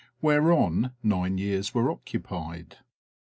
whereon 0.19 0.95
nine 1.03 1.37
years 1.37 1.75
were 1.75 1.91
occupied. 1.91 2.77